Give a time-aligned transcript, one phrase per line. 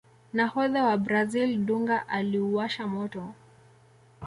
[0.33, 3.23] nahodha wa brazil dunga aliuwasha moto